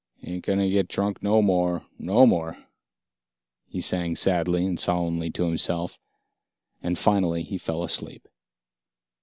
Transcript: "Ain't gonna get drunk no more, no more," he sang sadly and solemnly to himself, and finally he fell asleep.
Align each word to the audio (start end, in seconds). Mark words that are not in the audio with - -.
"Ain't 0.23 0.43
gonna 0.43 0.67
get 0.67 0.87
drunk 0.87 1.21
no 1.21 1.43
more, 1.43 1.85
no 1.99 2.25
more," 2.25 2.57
he 3.67 3.79
sang 3.81 4.15
sadly 4.15 4.65
and 4.65 4.79
solemnly 4.79 5.29
to 5.29 5.45
himself, 5.45 5.99
and 6.81 6.97
finally 6.97 7.43
he 7.43 7.59
fell 7.59 7.83
asleep. 7.83 8.27